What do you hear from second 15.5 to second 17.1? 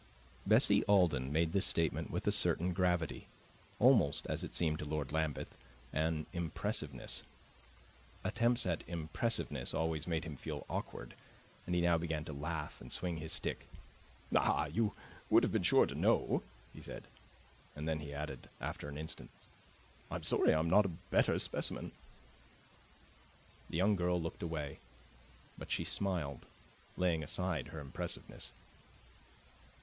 been sure to know!" he said.